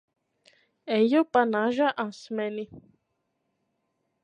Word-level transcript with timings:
Eju 0.95 1.21
pa 1.35 1.41
naža 1.51 1.89
asmeni. 2.05 2.65